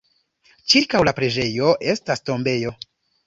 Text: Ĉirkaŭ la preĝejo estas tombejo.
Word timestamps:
Ĉirkaŭ 0.73 1.01
la 1.09 1.13
preĝejo 1.19 1.69
estas 1.93 2.25
tombejo. 2.31 2.73